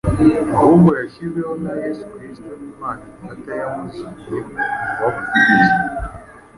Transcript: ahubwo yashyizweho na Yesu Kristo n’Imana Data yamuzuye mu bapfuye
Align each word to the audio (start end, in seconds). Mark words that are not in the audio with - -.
ahubwo 0.57 0.89
yashyizweho 0.99 1.53
na 1.63 1.71
Yesu 1.83 2.03
Kristo 2.13 2.49
n’Imana 2.59 3.03
Data 3.23 3.51
yamuzuye 3.59 4.39
mu 4.47 4.55
bapfuye 4.99 5.71